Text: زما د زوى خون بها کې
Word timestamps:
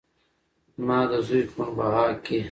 زما 0.75 0.99
د 1.09 1.13
زوى 1.27 1.41
خون 1.51 1.69
بها 1.77 2.05
کې 2.25 2.39